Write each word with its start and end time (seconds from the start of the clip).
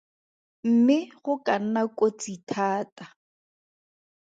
Mme 0.71 0.97
go 1.23 1.33
ka 1.45 1.55
nna 1.65 1.81
kotsi 1.97 2.33
thata. 2.49 3.03